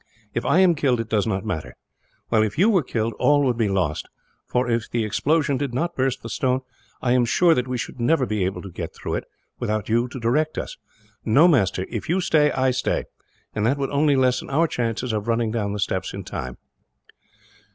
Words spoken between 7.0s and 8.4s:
I am sure that we should never